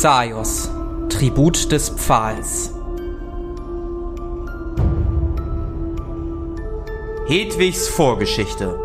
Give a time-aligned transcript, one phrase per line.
[0.00, 0.70] Xaios,
[1.08, 2.72] Tribut des Pfahls.
[7.26, 8.78] Hedwigs Vorgeschichte.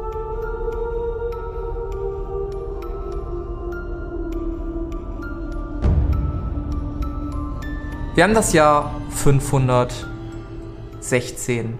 [8.16, 11.78] Wir haben das Jahr 516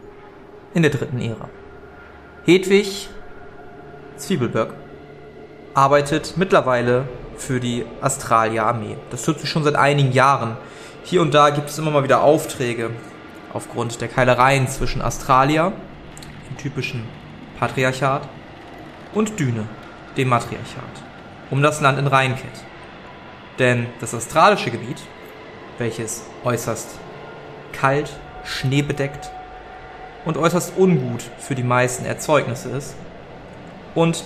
[0.76, 1.50] in der dritten Ära.
[2.46, 3.10] Hedwig
[4.16, 4.76] Zwiebelberg
[5.74, 8.98] arbeitet mittlerweile für die Astralia-Armee.
[9.10, 10.58] Das tut sich schon seit einigen Jahren.
[11.04, 12.92] Hier und da gibt es immer mal wieder Aufträge
[13.54, 15.72] aufgrund der Keilereien zwischen Astralia,
[16.50, 17.04] dem typischen
[17.60, 18.28] Patriarchat,
[19.14, 19.68] und Düne,
[20.18, 20.84] dem Matriarchat,
[21.52, 22.64] um das Land in Rheinkett.
[23.60, 25.02] Denn das astralische Gebiet,
[25.78, 26.90] welches äußerst
[27.72, 28.12] kalt,
[28.44, 29.32] schneebedeckt
[30.26, 32.96] und äußerst ungut für die meisten Erzeugnisse ist,
[33.96, 34.24] und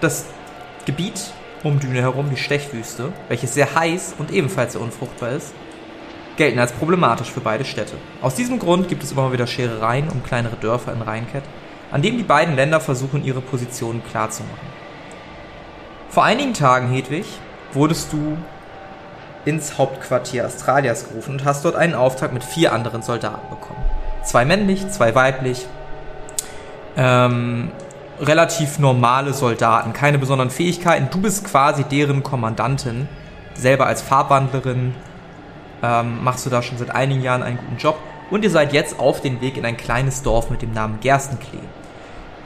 [0.00, 0.26] das
[0.84, 1.32] Gebiet
[1.64, 5.52] um Düne herum, die Stechwüste, welches sehr heiß und ebenfalls sehr unfruchtbar ist,
[6.36, 7.94] gelten als problematisch für beide Städte.
[8.22, 11.44] Aus diesem Grund gibt es immer wieder Scherereien um kleinere Dörfer in Rheinkett,
[11.90, 14.74] an denen die beiden Länder versuchen, ihre Positionen klarzumachen.
[16.10, 17.26] Vor einigen Tagen, Hedwig,
[17.72, 18.36] wurdest du
[19.44, 23.84] ins Hauptquartier Australias gerufen und hast dort einen Auftrag mit vier anderen Soldaten bekommen.
[24.22, 25.66] Zwei männlich, zwei weiblich.
[26.96, 27.70] Ähm,
[28.20, 31.08] relativ normale Soldaten, keine besonderen Fähigkeiten.
[31.10, 33.08] Du bist quasi deren Kommandantin,
[33.54, 34.94] selber als Farbwandlerin
[35.82, 37.98] ähm, machst du da schon seit einigen Jahren einen guten Job
[38.30, 41.58] und ihr seid jetzt auf dem Weg in ein kleines Dorf mit dem Namen Gerstenklee.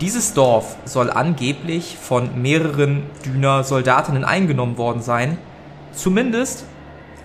[0.00, 5.38] Dieses Dorf soll angeblich von mehreren Düner Soldatinnen eingenommen worden sein.
[5.92, 6.64] Zumindest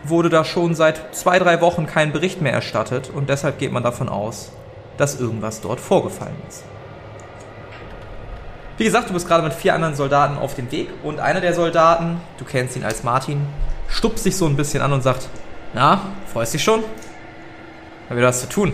[0.04, 3.84] wurde da schon seit zwei, drei Wochen kein Bericht mehr erstattet und deshalb geht man
[3.84, 4.52] davon aus,
[4.98, 6.64] dass irgendwas dort vorgefallen ist.
[8.78, 11.54] Wie gesagt, du bist gerade mit vier anderen Soldaten auf dem Weg und einer der
[11.54, 13.46] Soldaten, du kennst ihn als Martin,
[13.88, 15.30] stupst sich so ein bisschen an und sagt,
[15.74, 16.84] na, freust dich schon?
[18.10, 18.74] Haben wir was zu tun?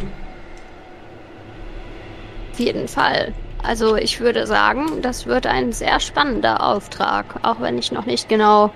[2.53, 3.33] Auf jeden Fall.
[3.61, 8.29] Also ich würde sagen, das wird ein sehr spannender Auftrag, auch wenn ich noch nicht
[8.29, 8.71] genau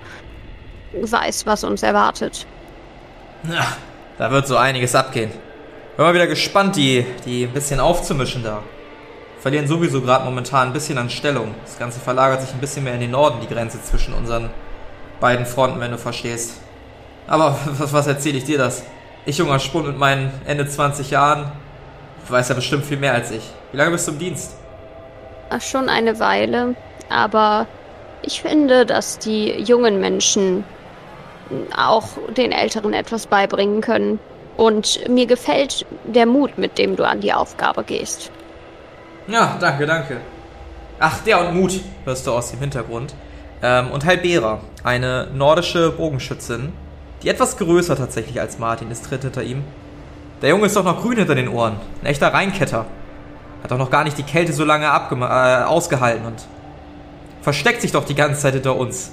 [0.92, 2.46] weiß, was uns erwartet.
[3.44, 3.66] Na,
[4.18, 5.30] da wird so einiges abgehen.
[5.96, 8.62] Bin mal wieder gespannt, die, die ein bisschen aufzumischen da
[9.44, 11.54] verlieren sowieso gerade momentan ein bisschen an Stellung.
[11.66, 14.48] Das Ganze verlagert sich ein bisschen mehr in den Norden, die Grenze zwischen unseren
[15.20, 16.54] beiden Fronten, wenn du verstehst.
[17.26, 18.84] Aber was, erzähle ich dir das?
[19.26, 21.52] Ich, junger Spund mit meinen Ende 20 Jahren,
[22.26, 23.42] weiß ja bestimmt viel mehr als ich.
[23.70, 24.56] Wie lange bist du im Dienst?
[25.50, 26.74] Ach, schon eine Weile,
[27.10, 27.66] aber
[28.22, 30.64] ich finde, dass die jungen Menschen
[31.76, 34.20] auch den Älteren etwas beibringen können.
[34.56, 38.30] Und mir gefällt der Mut, mit dem du an die Aufgabe gehst.
[39.26, 40.20] Ja, danke, danke.
[40.98, 43.14] Ach, der und Mut, hörst du aus dem Hintergrund.
[43.62, 46.72] Ähm, und Halbera, eine nordische Bogenschützin,
[47.22, 49.64] die etwas größer tatsächlich als Martin ist, tritt hinter ihm.
[50.42, 51.76] Der Junge ist doch noch grün hinter den Ohren.
[52.02, 52.84] Ein echter Rheinketter.
[53.62, 56.46] Hat doch noch gar nicht die Kälte so lange äh, ausgehalten und
[57.40, 59.12] versteckt sich doch die ganze Zeit hinter uns.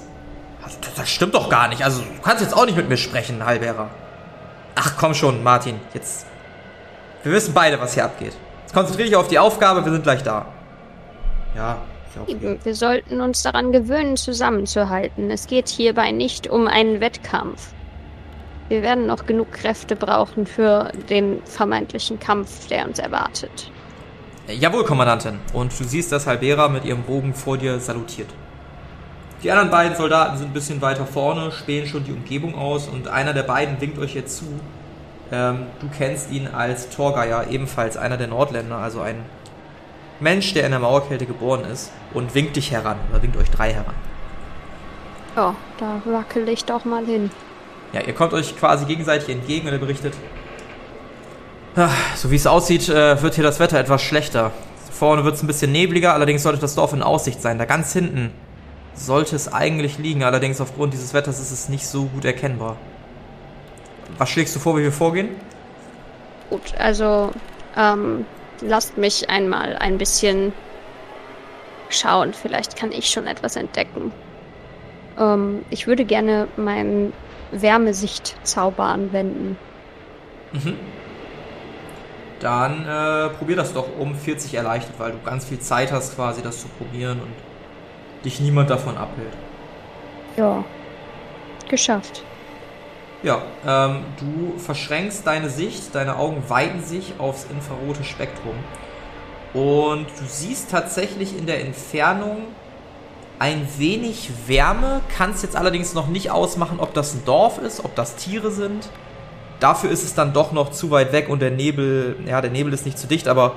[0.62, 1.84] Also, das stimmt doch gar nicht.
[1.84, 3.88] Also, du kannst jetzt auch nicht mit mir sprechen, Halbera.
[4.74, 5.80] Ach, komm schon, Martin.
[5.94, 6.26] Jetzt.
[7.22, 8.34] Wir wissen beide, was hier abgeht.
[8.72, 10.46] Konzentriere dich auf die Aufgabe, wir sind gleich da.
[11.54, 11.78] Ja,
[12.20, 12.58] okay.
[12.62, 15.30] Wir sollten uns daran gewöhnen, zusammenzuhalten.
[15.30, 17.72] Es geht hierbei nicht um einen Wettkampf.
[18.68, 23.70] Wir werden noch genug Kräfte brauchen für den vermeintlichen Kampf, der uns erwartet.
[24.48, 25.38] Jawohl, Kommandantin.
[25.52, 28.28] Und du siehst, dass Halbera mit ihrem Bogen vor dir salutiert.
[29.42, 33.08] Die anderen beiden Soldaten sind ein bisschen weiter vorne, spähen schon die Umgebung aus und
[33.08, 34.46] einer der beiden winkt euch jetzt zu
[35.32, 39.16] ähm, du kennst ihn als Torgeier, ebenfalls einer der Nordländer, also ein
[40.20, 43.72] Mensch, der in der Mauerkälte geboren ist und winkt dich heran, oder winkt euch drei
[43.72, 43.94] heran.
[45.34, 47.30] Ja, da wackel ich doch mal hin.
[47.92, 50.14] Ja, ihr kommt euch quasi gegenseitig entgegen und er berichtet,
[52.16, 54.50] so wie es aussieht, äh, wird hier das Wetter etwas schlechter.
[54.90, 57.58] Vorne wird es ein bisschen nebliger, allerdings sollte das Dorf in Aussicht sein.
[57.58, 58.30] Da ganz hinten
[58.94, 62.76] sollte es eigentlich liegen, allerdings aufgrund dieses Wetters ist es nicht so gut erkennbar.
[64.18, 65.30] Was schlägst du vor, wie wir vorgehen?
[66.50, 67.30] Gut, also
[67.76, 68.26] ähm,
[68.60, 70.52] lasst mich einmal ein bisschen
[71.88, 72.32] schauen.
[72.34, 74.12] Vielleicht kann ich schon etwas entdecken.
[75.18, 77.12] Ähm, ich würde gerne meinen
[77.52, 79.56] Wärmesichtzauber anwenden.
[80.52, 80.76] Mhm.
[82.40, 86.42] Dann äh, probier das doch um 40 erleichtert, weil du ganz viel Zeit hast, quasi
[86.42, 89.32] das zu probieren und dich niemand davon abhält.
[90.36, 90.64] Ja,
[91.68, 92.24] geschafft.
[93.22, 98.54] Ja, ähm, du verschränkst deine Sicht, deine Augen weiten sich aufs infrarote Spektrum.
[99.54, 102.38] Und du siehst tatsächlich in der Entfernung
[103.38, 107.94] ein wenig Wärme, kannst jetzt allerdings noch nicht ausmachen, ob das ein Dorf ist, ob
[107.94, 108.88] das Tiere sind.
[109.60, 112.72] Dafür ist es dann doch noch zu weit weg und der Nebel, ja, der Nebel
[112.72, 113.52] ist nicht zu dicht, aber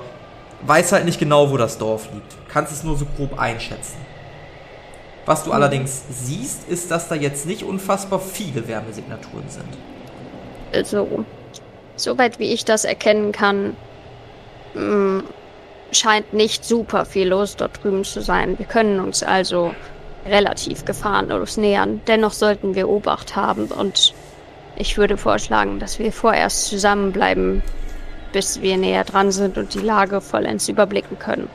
[0.62, 2.36] weiß halt nicht genau, wo das Dorf liegt.
[2.48, 3.96] Kannst es nur so grob einschätzen.
[5.26, 9.68] Was du allerdings siehst, ist, dass da jetzt nicht unfassbar viele Wärmesignaturen sind.
[10.72, 11.24] Also,
[11.96, 13.76] soweit wie ich das erkennen kann,
[14.74, 15.24] mh,
[15.90, 18.58] scheint nicht super viel los dort drüben zu sein.
[18.58, 19.74] Wir können uns also
[20.24, 22.00] relativ gefahrenlos nähern.
[22.06, 24.14] Dennoch sollten wir Obacht haben und
[24.76, 27.62] ich würde vorschlagen, dass wir vorerst zusammenbleiben,
[28.32, 31.48] bis wir näher dran sind und die Lage vollends überblicken können.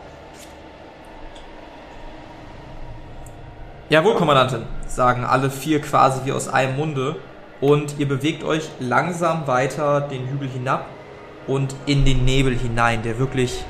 [3.92, 7.18] Jawohl, Kommandantin, sagen alle vier quasi wie aus einem Munde.
[7.60, 10.86] Und ihr bewegt euch langsam weiter den Hügel hinab
[11.46, 13.66] und in den Nebel hinein, der wirklich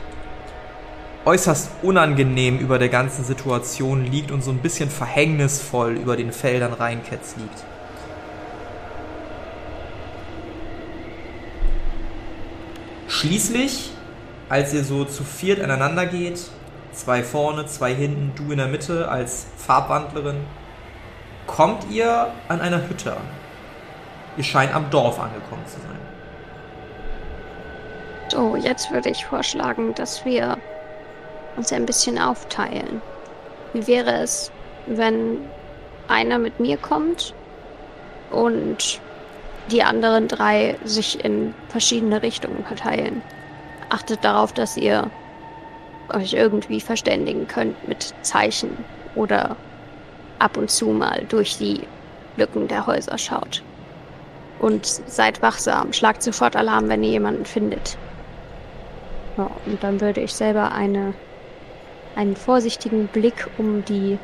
[1.25, 6.73] äußerst unangenehm über der ganzen Situation liegt und so ein bisschen verhängnisvoll über den Feldern
[6.73, 7.63] Rheinketz liegt.
[13.07, 13.89] Schließlich,
[14.49, 16.41] als ihr so zu viert aneinander geht,
[16.91, 20.41] zwei vorne, zwei hinten, du in der Mitte als Farbwandlerin,
[21.47, 23.41] kommt ihr an einer Hütte an.
[24.37, 25.99] Ihr scheint am Dorf angekommen zu sein.
[28.29, 30.57] So, jetzt würde ich vorschlagen, dass wir
[31.57, 33.01] uns ein bisschen aufteilen.
[33.73, 34.51] Wie wäre es,
[34.85, 35.37] wenn
[36.07, 37.33] einer mit mir kommt
[38.31, 39.01] und
[39.69, 43.21] die anderen drei sich in verschiedene Richtungen verteilen?
[43.89, 45.11] Achtet darauf, dass ihr
[46.13, 48.77] euch irgendwie verständigen könnt mit Zeichen
[49.15, 49.55] oder
[50.39, 51.81] ab und zu mal durch die
[52.37, 53.63] Lücken der Häuser schaut.
[54.59, 57.97] Und seid wachsam, schlagt sofort Alarm, wenn ihr jemanden findet.
[59.37, 61.13] Ja, und dann würde ich selber eine
[62.15, 64.17] einen vorsichtigen Blick um die.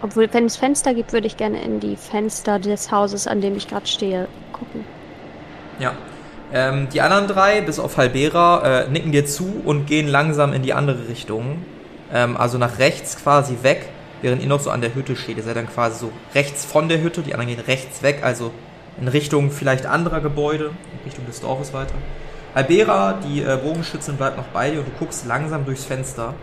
[0.00, 3.56] Obwohl, wenn es Fenster gibt, würde ich gerne in die Fenster des Hauses, an dem
[3.56, 4.84] ich gerade stehe, gucken.
[5.78, 5.92] Ja.
[6.52, 10.62] Ähm, die anderen drei, bis auf Halbera, äh, nicken dir zu und gehen langsam in
[10.62, 11.64] die andere Richtung.
[12.12, 13.88] Ähm, also nach rechts quasi weg,
[14.22, 15.36] während ihr noch so an der Hütte steht.
[15.36, 18.52] Ihr seid dann quasi so rechts von der Hütte, die anderen gehen rechts weg, also
[19.00, 21.94] in Richtung vielleicht anderer Gebäude, in Richtung des Dorfes weiter.
[22.54, 26.34] Albera, die äh, Bogenschützin, bleibt noch bei dir und du guckst langsam durchs Fenster.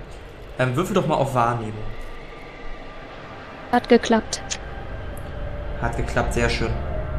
[0.60, 1.74] Ähm, würfel doch mal auf Wahrnehmung.
[3.72, 4.42] Hat geklappt.
[5.81, 6.72] Hat geklappt, sehr schön.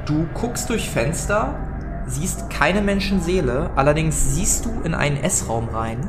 [0.06, 1.58] Du guckst durch Fenster,
[2.06, 6.08] siehst keine Menschenseele, allerdings siehst du in einen Essraum rein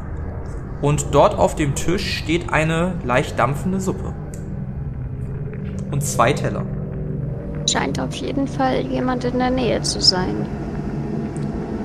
[0.81, 4.13] und dort auf dem Tisch steht eine leicht dampfende Suppe.
[5.91, 6.63] Und zwei Teller.
[7.69, 10.45] Scheint auf jeden Fall jemand in der Nähe zu sein.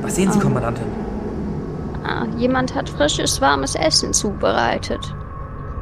[0.02, 0.86] Was sehen Sie, um, Kommandantin?
[2.04, 5.14] Ah, jemand hat frisches, warmes Essen zubereitet.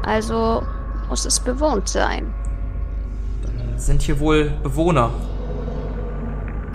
[0.02, 0.62] Also
[1.08, 2.32] muss es bewohnt sein.
[3.42, 5.10] Dann sind hier wohl Bewohner.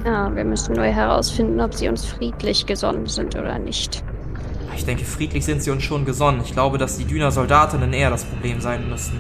[0.06, 4.04] Ja, wir müssen nur herausfinden, ob sie uns friedlich gesonnen sind oder nicht.
[4.76, 6.42] Ich denke, friedlich sind sie uns schon gesonnen.
[6.46, 9.20] Ich glaube, dass die Düner Soldatinnen eher das Problem sein müssten.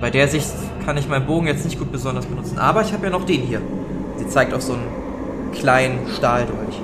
[0.00, 0.50] Bei der Sicht
[0.84, 2.58] kann ich meinen Bogen jetzt nicht gut besonders benutzen.
[2.58, 3.62] Aber ich habe ja noch den hier.
[4.16, 6.80] Sie zeigt auf so einen kleinen Stahldolch.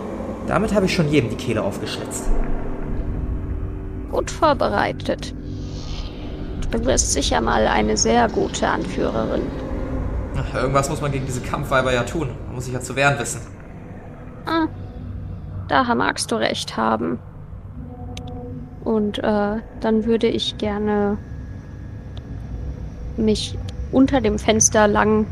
[0.47, 2.31] Damit habe ich schon jedem die Kehle aufgeschlitzt.
[4.13, 5.35] Gut vorbereitet.
[6.71, 9.43] Du wirst sicher mal eine sehr gute Anführerin.
[10.37, 12.29] Ach, irgendwas muss man gegen diese Kampfweiber ja tun.
[12.53, 13.41] Muss sich ja zu wehren wissen.
[14.47, 14.67] Ah,
[15.69, 17.19] da magst du recht haben.
[18.85, 21.19] Und äh, dann würde ich gerne
[23.17, 23.57] mich
[23.93, 25.27] unter dem Fenster lang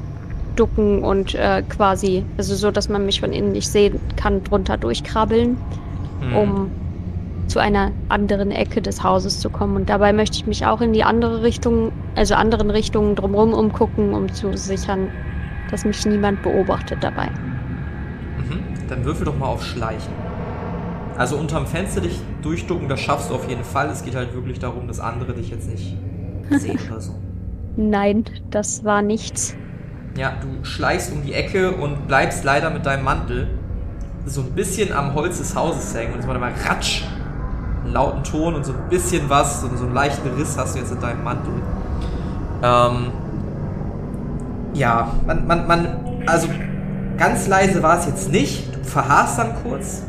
[0.57, 4.77] ducken und äh, quasi, also so, dass man mich von innen nicht sehen kann, drunter
[4.77, 5.57] durchkrabbeln,
[6.21, 6.37] hm.
[6.37, 6.71] um
[7.47, 9.77] zu einer anderen Ecke des Hauses zu kommen.
[9.77, 14.15] Und dabei möchte ich mich auch in die andere Richtung, also anderen Richtungen drumherum umgucken,
[14.15, 15.09] um zu sichern,
[15.71, 17.31] dass mich niemand beobachtet dabei.
[18.39, 18.63] Mhm.
[18.89, 20.13] Dann würfel doch mal auf Schleichen.
[21.17, 23.89] Also unterm Fenster dich durchducken, das schaffst du auf jeden Fall.
[23.91, 25.97] Es geht halt wirklich darum, dass andere dich jetzt nicht
[26.51, 27.15] sehen oder so.
[27.77, 29.55] Nein, das war nichts.
[30.17, 33.49] Ja, du schleichst um die Ecke und bleibst leider mit deinem Mantel
[34.27, 37.05] so ein bisschen am Holz des Hauses hängen und es war mal ratsch
[37.85, 40.81] einen lauten Ton und so ein bisschen was, so, so einen leichten Riss hast du
[40.81, 41.53] jetzt in deinem Mantel.
[42.63, 43.13] Ähm,
[44.75, 46.49] ja, man, man, man, also
[47.17, 48.75] ganz leise war es jetzt nicht.
[48.75, 50.05] Du verharrst dann kurz,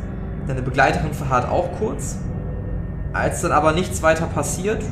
[0.46, 2.18] deine Begleiterin verharrt auch kurz.
[3.12, 4.82] Als dann aber nichts weiter passiert,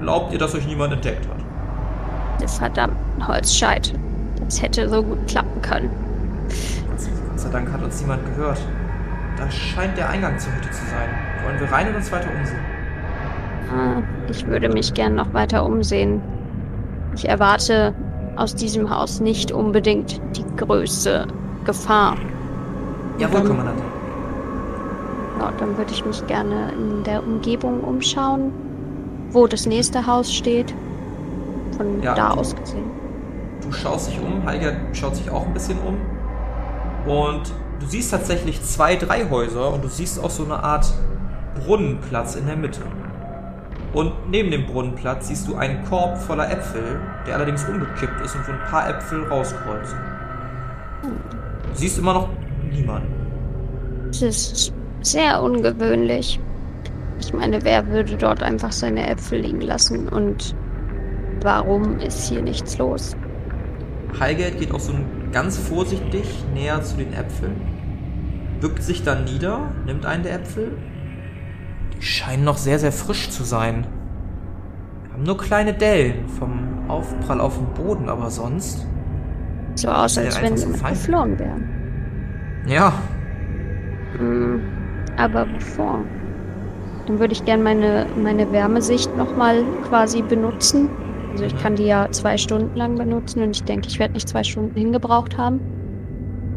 [0.00, 1.36] glaubt ihr, dass euch niemand entdeckt hat.
[2.40, 3.94] Das verdammten Holzscheit.
[4.44, 5.90] Das hätte so gut klappen können.
[6.88, 8.58] Gott sei Dank hat uns niemand gehört.
[9.36, 11.08] Da scheint der Eingang zur Hütte zu sein.
[11.44, 12.60] Wollen wir rein oder uns weiter umsehen?
[13.70, 16.20] Ah, ich würde mich gern noch weiter umsehen.
[17.14, 17.94] ich erwarte
[18.36, 21.26] aus diesem Haus nicht unbedingt die größte
[21.64, 22.16] Gefahr.
[23.18, 23.80] Jawohl, Kommandant.
[25.38, 28.52] Ja, dann würde ich mich gerne in der Umgebung umschauen,
[29.30, 30.74] wo das nächste Haus steht.
[31.76, 32.90] Von Ja, da aus gesehen.
[33.62, 35.96] Du schaust dich um, Heiliger schaut sich auch ein bisschen um.
[37.10, 40.92] Und du siehst tatsächlich zwei, drei Häuser und du siehst auch so eine Art
[41.64, 42.80] Brunnenplatz in der Mitte.
[43.96, 48.46] Und neben dem Brunnenplatz siehst du einen Korb voller Äpfel, der allerdings umgekippt ist und
[48.46, 49.98] wo ein paar Äpfel rauskreuzen.
[51.02, 51.08] Du
[51.72, 52.28] siehst immer noch
[52.70, 53.08] niemanden.
[54.10, 56.38] Es ist sehr ungewöhnlich.
[57.20, 60.54] Ich meine, wer würde dort einfach seine Äpfel liegen lassen und
[61.40, 63.16] warum ist hier nichts los?
[64.20, 64.92] Heilgeld geht auch so
[65.32, 67.56] ganz vorsichtig näher zu den Äpfeln,
[68.60, 70.72] bückt sich dann nieder, nimmt einen der Äpfel.
[71.98, 73.86] Die scheinen noch sehr, sehr frisch zu sein.
[75.12, 78.86] Haben nur kleine Dellen vom Aufprall auf dem Boden, aber sonst.
[79.74, 80.92] So aus, als wenn sie fein.
[80.94, 81.68] geflohen wären.
[82.66, 82.92] Ja,
[84.18, 84.60] Hm,
[85.16, 86.00] aber bevor.
[87.06, 90.88] Dann würde ich gerne meine, meine Wärmesicht nochmal quasi benutzen.
[91.32, 91.58] Also ich Mhm.
[91.58, 94.74] kann die ja zwei Stunden lang benutzen und ich denke, ich werde nicht zwei Stunden
[94.78, 95.60] hingebraucht haben.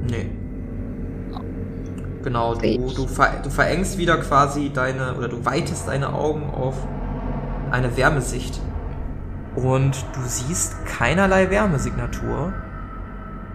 [0.09, 0.29] nee.
[2.23, 6.75] Genau, du, du, ver, du verengst wieder quasi deine, oder du weitest deine Augen auf
[7.71, 8.59] eine Wärmesicht.
[9.55, 12.53] Und du siehst keinerlei Wärmesignatur,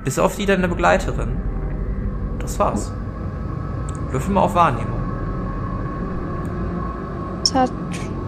[0.05, 1.37] bis auf die deiner Begleiterin.
[2.39, 2.93] Das war's.
[4.11, 5.01] Würfel mal auf Wahrnehmung.
[7.43, 7.71] Es hat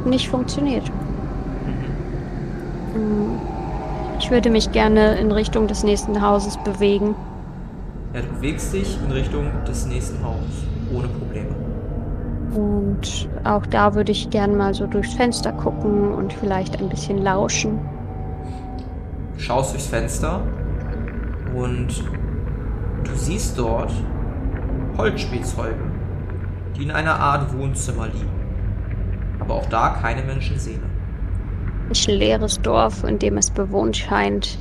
[0.04, 0.90] nicht funktioniert.
[2.94, 3.38] Hm,
[4.18, 7.14] Ich würde mich gerne in Richtung des nächsten Hauses bewegen.
[8.16, 10.64] Ja, du bewegst dich in Richtung des nächsten Hauses.
[10.90, 11.54] Ohne Probleme.
[12.54, 17.18] Und auch da würde ich gern mal so durchs Fenster gucken und vielleicht ein bisschen
[17.18, 17.78] lauschen.
[19.36, 20.40] Schaust durchs Fenster
[21.54, 21.88] und
[23.04, 23.92] du siehst dort
[24.96, 25.84] Holzspielzeuge,
[26.74, 28.30] die in einer Art Wohnzimmer liegen.
[29.40, 30.80] Aber auch da keine Menschenseele.
[31.90, 34.56] Ein leeres Dorf, in dem es bewohnt scheint,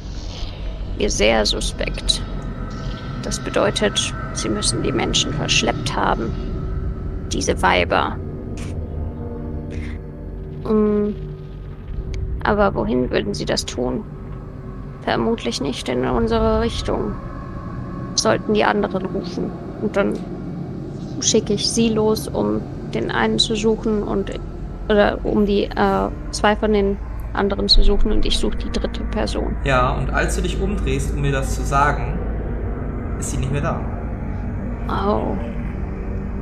[0.98, 2.22] mir sehr suspekt.
[3.26, 6.32] Das bedeutet, sie müssen die Menschen verschleppt haben.
[7.34, 8.18] Diese Weiber.
[10.64, 11.16] Mm,
[12.44, 14.04] Aber wohin würden sie das tun?
[15.02, 17.16] Vermutlich nicht in unsere Richtung.
[18.14, 19.50] Sollten die anderen rufen.
[19.82, 20.14] Und dann
[21.20, 22.62] schicke ich sie los, um
[22.94, 24.32] den einen zu suchen und
[24.88, 26.98] oder um die äh, zwei von den
[27.34, 29.56] anderen zu suchen und ich suche die dritte Person.
[29.64, 32.15] Ja, und als du dich umdrehst, um mir das zu sagen,
[33.20, 33.80] ist sie nicht mehr da.
[34.88, 35.36] Oh.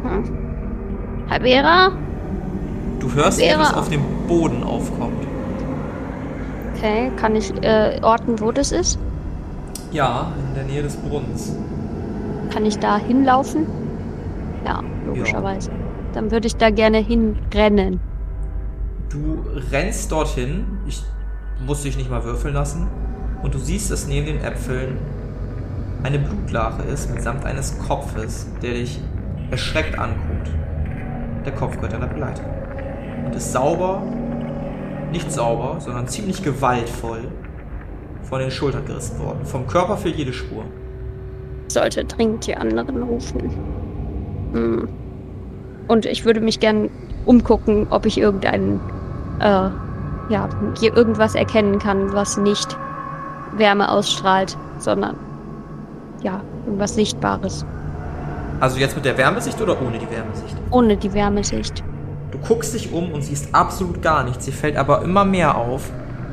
[0.08, 0.24] Hm.
[1.30, 1.92] Habera?
[3.00, 5.28] Du hörst, wie Wäre- etwas auf dem Boden aufkommt.
[6.76, 9.00] Okay, kann ich äh, orten, wo das ist?
[9.92, 11.56] Ja, in der Nähe des Brunnens.
[12.52, 13.68] Kann ich da hinlaufen?
[14.66, 15.72] Ja, logischerweise.
[16.14, 18.00] Dann würde ich da gerne hinrennen.
[19.10, 21.04] Du rennst dorthin, ich
[21.66, 22.88] muss dich nicht mal würfeln lassen,
[23.44, 24.98] und du siehst, dass neben den Äpfeln
[26.04, 29.00] eine Blutlache ist, mitsamt eines Kopfes, der dich
[29.52, 30.50] erschreckt anguckt.
[31.46, 32.52] Der Kopf gehört deiner Begleiterin.
[33.26, 34.04] Und ist sauber,
[35.12, 37.28] nicht sauber, sondern ziemlich gewaltvoll
[38.24, 39.46] von den Schultern gerissen worden.
[39.46, 40.66] Vom Körper fehlt jede Spur.
[41.68, 43.50] Sollte dringend die anderen rufen.
[44.54, 44.90] Hm.
[45.88, 46.90] Und ich würde mich gern
[47.26, 48.80] umgucken, ob ich irgendeinen,
[49.40, 49.70] äh,
[50.30, 52.78] ja, hier irgendwas erkennen kann, was nicht
[53.56, 55.16] Wärme ausstrahlt, sondern,
[56.24, 57.66] ja, irgendwas Sichtbares.
[58.60, 60.56] Also jetzt mit der Wärmesicht oder ohne die Wärmesicht?
[60.72, 61.84] Ohne die Wärmesicht.
[62.32, 64.46] Du guckst dich um und siehst absolut gar nichts.
[64.46, 65.90] Dir fällt aber immer mehr auf,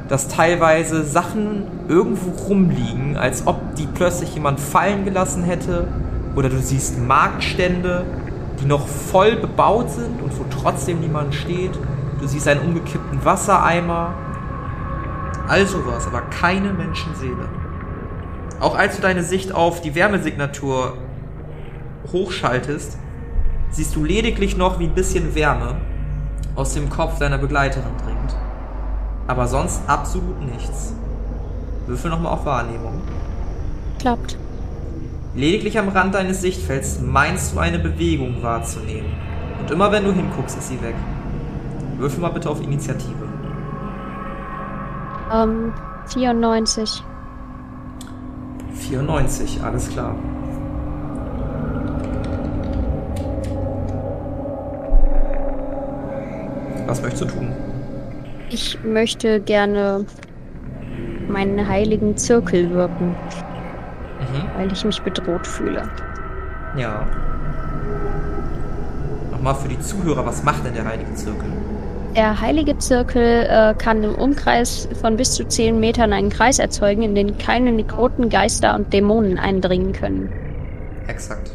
[0.09, 5.88] dass teilweise Sachen irgendwo rumliegen, als ob die plötzlich jemand fallen gelassen hätte.
[6.37, 8.04] Oder du siehst Marktstände,
[8.61, 11.73] die noch voll bebaut sind und wo trotzdem niemand steht.
[12.20, 14.14] Du siehst einen umgekippten Wassereimer.
[15.49, 17.49] All sowas, aber keine Menschenseele.
[18.61, 20.99] Auch als du deine Sicht auf die Wärmesignatur
[22.12, 22.99] hochschaltest,
[23.71, 25.76] siehst du lediglich noch, wie ein bisschen Wärme
[26.57, 28.37] aus dem Kopf deiner Begleiterin dringt.
[29.26, 30.93] Aber sonst absolut nichts.
[31.87, 33.00] Würfel nochmal auf Wahrnehmung.
[33.99, 34.37] Klappt.
[35.35, 39.11] Lediglich am Rand deines Sichtfelds meinst du eine Bewegung wahrzunehmen.
[39.59, 40.97] Und immer wenn du hinguckst, ist sie weg.
[41.99, 43.14] Würfel mal bitte auf Initiative.
[45.33, 45.73] Ähm,
[46.09, 47.05] 94.
[48.90, 50.16] 94, alles klar.
[56.87, 57.52] Was möchtest du tun?
[58.49, 60.04] Ich möchte gerne
[61.28, 64.59] meinen heiligen Zirkel wirken, mhm.
[64.59, 65.88] weil ich mich bedroht fühle.
[66.76, 67.06] Ja.
[69.30, 71.49] Nochmal für die Zuhörer, was macht denn der heilige Zirkel?
[72.17, 77.02] Der heilige Zirkel äh, kann im Umkreis von bis zu 10 Metern einen Kreis erzeugen,
[77.02, 80.33] in den keine nekroten Geister und Dämonen eindringen können.
[81.07, 81.52] Exakt.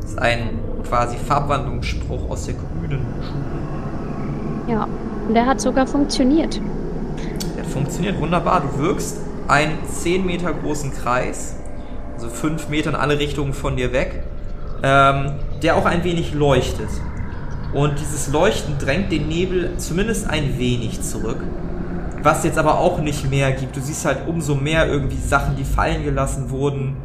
[0.00, 0.50] Das ist ein
[0.86, 4.74] quasi Farbwandlungsspruch aus der grünen Schule.
[4.74, 4.86] Ja,
[5.26, 6.60] und der hat sogar funktioniert.
[7.56, 8.60] Der hat funktioniert wunderbar.
[8.60, 11.56] Du wirkst einen 10 Meter großen Kreis,
[12.14, 14.22] also 5 Meter in alle Richtungen von dir weg,
[14.82, 16.90] ähm, der auch ein wenig leuchtet.
[17.72, 21.38] Und dieses Leuchten drängt den Nebel zumindest ein wenig zurück.
[22.22, 23.76] Was jetzt aber auch nicht mehr gibt.
[23.76, 26.96] Du siehst halt umso mehr irgendwie Sachen, die fallen gelassen wurden.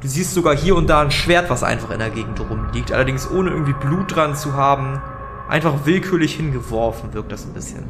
[0.00, 2.92] Du siehst sogar hier und da ein Schwert, was einfach in der Gegend rumliegt.
[2.92, 5.00] Allerdings ohne irgendwie Blut dran zu haben.
[5.48, 7.84] Einfach willkürlich hingeworfen wirkt das ein bisschen.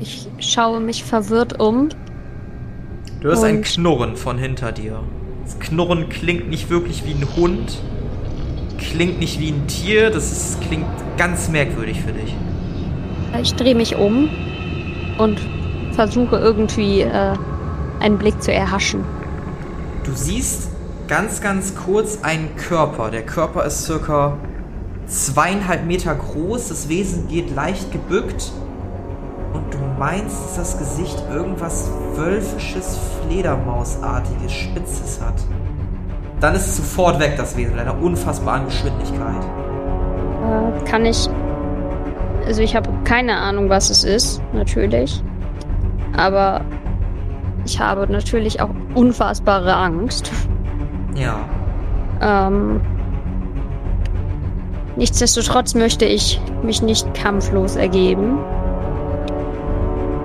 [0.00, 1.88] Ich schaue mich verwirrt um.
[3.20, 5.00] Du hörst ein Knurren von hinter dir.
[5.44, 7.78] Das Knurren klingt nicht wirklich wie ein Hund,
[8.78, 12.34] klingt nicht wie ein Tier, das ist, klingt ganz merkwürdig für dich.
[13.40, 14.28] Ich drehe mich um
[15.18, 15.40] und
[15.92, 17.34] versuche irgendwie äh,
[18.00, 19.04] einen Blick zu erhaschen.
[20.04, 20.68] Du siehst
[21.08, 23.10] ganz, ganz kurz einen Körper.
[23.10, 24.38] Der Körper ist circa
[25.06, 26.68] zweieinhalb Meter groß.
[26.68, 28.52] Das Wesen geht leicht gebückt.
[29.52, 35.34] Und du meinst, dass das Gesicht irgendwas wölfisches, Fledermausartiges, Spitzes hat
[36.40, 39.44] dann ist es sofort weg, das Wesen, mit einer unfassbaren Geschwindigkeit.
[40.42, 41.28] Äh, kann ich.
[42.46, 45.22] Also, ich habe keine Ahnung, was es ist, natürlich.
[46.16, 46.60] Aber
[47.64, 50.30] ich habe natürlich auch unfassbare Angst.
[51.14, 51.38] Ja.
[52.20, 52.80] Ähm,
[54.96, 58.38] nichtsdestotrotz möchte ich mich nicht kampflos ergeben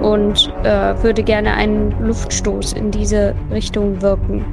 [0.02, 4.46] und äh, würde gerne einen Luftstoß in diese Richtung wirken.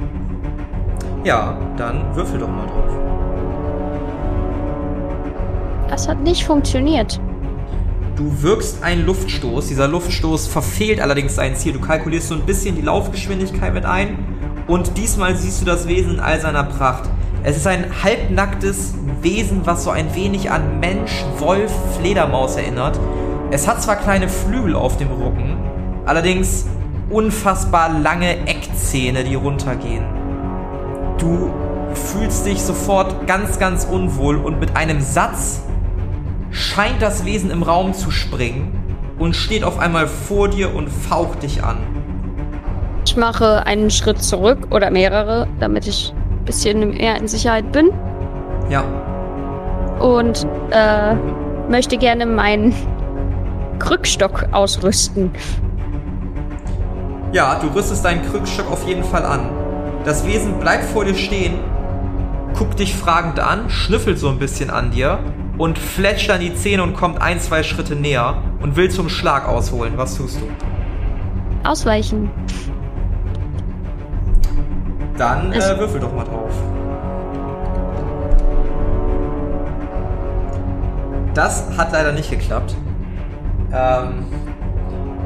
[1.23, 3.09] Ja, dann würfel doch mal drauf.
[5.89, 7.19] Das hat nicht funktioniert.
[8.15, 9.67] Du wirkst einen Luftstoß.
[9.67, 11.73] Dieser Luftstoß verfehlt allerdings sein Ziel.
[11.73, 14.17] Du kalkulierst so ein bisschen die Laufgeschwindigkeit mit ein.
[14.67, 17.09] Und diesmal siehst du das Wesen in all seiner Pracht.
[17.43, 22.99] Es ist ein halbnacktes Wesen, was so ein wenig an Mensch, Wolf, Fledermaus erinnert.
[23.51, 25.57] Es hat zwar kleine Flügel auf dem Rücken,
[26.05, 26.65] allerdings
[27.09, 30.18] unfassbar lange Eckzähne, die runtergehen.
[31.19, 31.51] Du
[31.93, 35.61] fühlst dich sofort ganz, ganz unwohl und mit einem Satz
[36.49, 41.43] scheint das Wesen im Raum zu springen und steht auf einmal vor dir und faucht
[41.43, 41.77] dich an.
[43.05, 47.91] Ich mache einen Schritt zurück oder mehrere, damit ich ein bisschen mehr in Sicherheit bin.
[48.69, 48.83] Ja.
[49.99, 51.15] Und äh,
[51.69, 52.73] möchte gerne meinen
[53.79, 55.31] Krückstock ausrüsten.
[57.33, 59.58] Ja, du rüstest deinen Krückstock auf jeden Fall an.
[60.05, 61.59] Das Wesen bleibt vor dir stehen,
[62.55, 65.19] guckt dich fragend an, schnüffelt so ein bisschen an dir
[65.57, 69.47] und fletscht dann die Zähne und kommt ein, zwei Schritte näher und will zum Schlag
[69.47, 69.93] ausholen.
[69.97, 71.67] Was tust du?
[71.67, 72.31] Ausweichen.
[75.17, 76.53] Dann äh, würfel doch mal drauf.
[81.33, 82.73] Das hat leider nicht geklappt.
[83.73, 84.25] Ähm,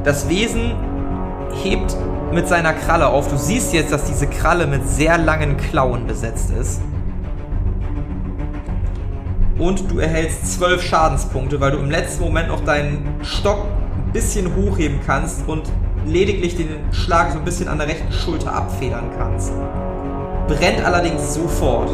[0.02, 0.74] das Wesen
[1.62, 1.96] hebt
[2.34, 3.28] mit seiner Kralle auf.
[3.28, 6.80] Du siehst jetzt, dass diese Kralle mit sehr langen Klauen besetzt ist.
[9.58, 13.66] Und du erhältst 12 Schadenspunkte, weil du im letzten Moment noch deinen Stock
[13.96, 15.62] ein bisschen hochheben kannst und
[16.04, 19.52] lediglich den Schlag so ein bisschen an der rechten Schulter abfedern kannst.
[20.48, 21.90] Brennt allerdings sofort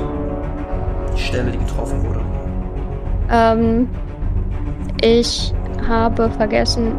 [1.15, 2.21] die Stelle, die getroffen wurde.
[3.31, 3.89] Ähm,
[5.03, 5.53] ich
[5.87, 6.93] habe vergessen,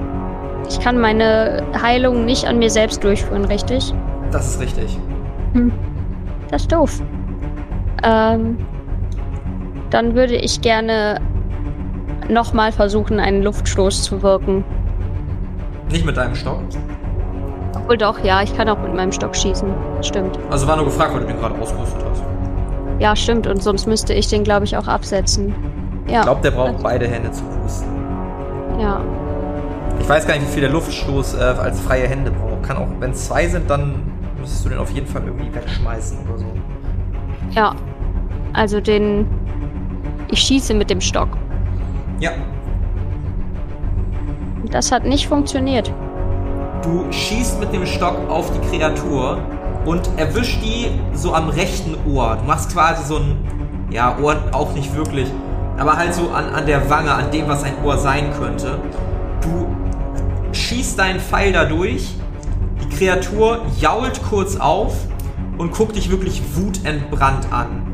[0.72, 3.94] ich kann meine Heilung nicht an mir selbst durchführen, richtig?
[4.32, 4.98] Das ist richtig.
[5.54, 5.72] Hm.
[6.50, 7.02] Das ist doof.
[8.04, 8.58] Ähm,
[9.90, 11.20] dann würde ich gerne
[12.30, 14.64] nochmal versuchen, einen Luftstoß zu wirken.
[15.90, 16.60] Nicht mit deinem Stock?
[17.76, 19.70] Obwohl doch, ja, ich kann auch mit meinem Stock schießen.
[20.02, 20.40] Stimmt.
[20.50, 22.24] Also war nur gefragt, weil du den gerade ausgerüstet hast.
[23.00, 23.46] Ja, stimmt.
[23.46, 25.54] Und sonst müsste ich den, glaube ich, auch absetzen.
[26.08, 26.20] Ja.
[26.20, 26.84] Ich glaube, der braucht also.
[26.84, 27.90] beide Hände zu pusten.
[28.80, 29.02] Ja.
[30.02, 32.64] Ich weiß gar nicht, wie viel der Luftstoß äh, als freie Hände braucht.
[32.64, 36.18] Kann auch, wenn es zwei sind, dann müsstest du den auf jeden Fall irgendwie wegschmeißen
[36.28, 36.46] oder so.
[37.52, 37.76] Ja.
[38.54, 39.28] Also den.
[40.30, 41.30] Ich schieße mit dem Stock.
[42.20, 42.32] Ja.
[44.72, 45.94] Das hat nicht funktioniert.
[46.82, 49.38] Du schießt mit dem Stock auf die Kreatur
[49.86, 52.38] und erwischt die so am rechten Ohr.
[52.38, 53.38] Du machst quasi so ein,
[53.92, 55.28] ja, Ohr auch nicht wirklich,
[55.78, 58.80] aber halt so an, an der Wange, an dem, was ein Ohr sein könnte.
[59.42, 59.68] Du
[60.54, 62.16] schießt deinen Pfeil da durch.
[62.82, 64.94] Die Die Kreatur jault kurz auf
[65.58, 67.94] und guckt dich wirklich wutentbrannt an.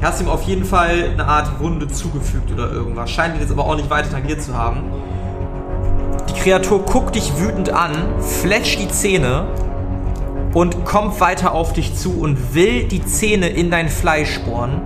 [0.00, 3.10] Du hast ihm auf jeden Fall eine Art Wunde zugefügt oder irgendwas.
[3.10, 4.84] Scheint ihn jetzt aber auch nicht weiter tangiert zu haben.
[6.28, 9.46] Die Kreatur guckt dich wütend an, fletscht die Zähne
[10.54, 14.80] und kommt weiter auf dich zu und will die Zähne in dein Fleisch bohren.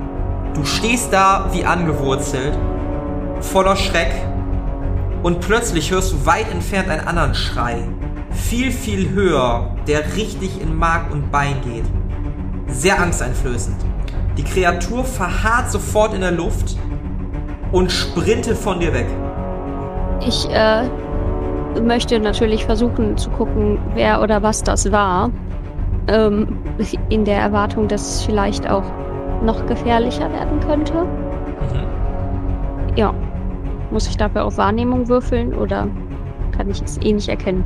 [0.54, 2.58] Du stehst da wie angewurzelt,
[3.40, 4.12] voller Schreck
[5.22, 7.88] und plötzlich hörst du weit entfernt einen anderen Schrei.
[8.30, 11.85] Viel, viel höher, der richtig in Mark und Bein geht.
[12.66, 13.76] Sehr angsteinflößend.
[14.37, 16.76] Die Kreatur verharrt sofort in der Luft
[17.70, 19.06] und sprintet von dir weg.
[20.26, 20.88] Ich äh,
[21.80, 25.30] möchte natürlich versuchen zu gucken, wer oder was das war.
[26.08, 26.58] Ähm,
[27.11, 28.85] in der Erwartung, dass es vielleicht auch
[29.42, 31.04] noch gefährlicher werden könnte.
[31.04, 32.96] Mhm.
[32.96, 33.14] Ja.
[33.92, 35.87] Muss ich dafür auf Wahrnehmung würfeln oder
[36.57, 37.62] kann ich es eh nicht erkennen?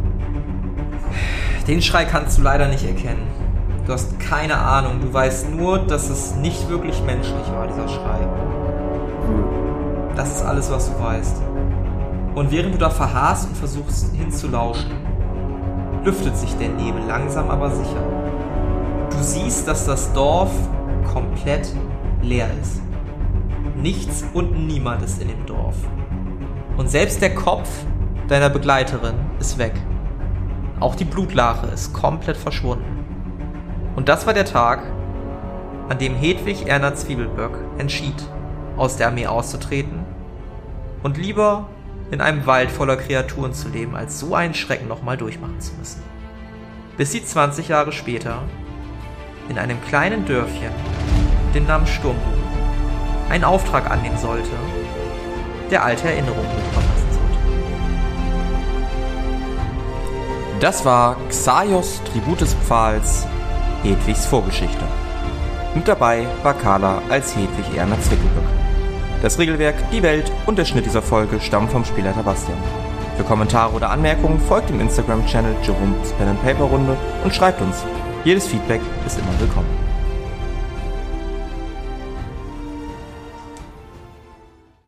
[1.69, 3.23] Den Schrei kannst du leider nicht erkennen.
[3.87, 5.01] Du hast keine Ahnung.
[5.01, 8.19] Du weißt nur, dass es nicht wirklich menschlich war, dieser Schrei.
[10.17, 11.43] Das ist alles, was du weißt.
[12.35, 14.91] Und während du da verharrst und versuchst hinzulauschen,
[16.05, 18.03] lüftet sich der Nebel langsam aber sicher.
[19.11, 20.51] Du siehst, dass das Dorf
[21.05, 21.73] komplett
[22.21, 22.83] leer ist.
[23.77, 25.77] Nichts und niemand ist in dem Dorf.
[26.77, 27.69] Und selbst der Kopf
[28.29, 29.73] deiner Begleiterin ist weg.
[30.79, 33.05] Auch die Blutlache ist komplett verschwunden.
[33.97, 34.83] Und das war der Tag,
[35.89, 38.15] an dem Hedwig Erna Zwiebelböck entschied,
[38.77, 40.05] aus der Armee auszutreten
[41.03, 41.69] und lieber
[42.11, 46.03] in einem Wald voller Kreaturen zu leben, als so einen Schrecken nochmal durchmachen zu müssen.
[46.97, 48.43] Bis sie 20 Jahre später
[49.49, 50.73] in einem kleinen Dörfchen
[51.55, 52.21] dem Namen Sturmbuch
[53.31, 54.51] einen Auftrag annehmen sollte,
[55.71, 57.39] der alte Erinnerungen bekommen lassen sollte.
[60.61, 63.27] Das war Xaios Tribut des Pfahls,
[63.83, 64.85] Hedwigs Vorgeschichte.
[65.75, 68.45] Mit dabei war Carla als Hedwig Erna Zwickelböck.
[69.23, 72.59] Das Regelwerk, die Welt und der Schnitt dieser Folge stammen vom Spielleiter Bastian.
[73.17, 77.85] Für Kommentare oder Anmerkungen folgt dem Instagram-Channel Jerome's Pen Paper Runde und schreibt uns.
[78.25, 79.86] Jedes Feedback ist immer willkommen.